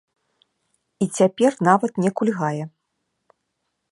І 1.05 1.07
цяпер 1.17 1.51
нават 1.69 1.93
не 2.05 2.11
кульгае. 2.21 2.63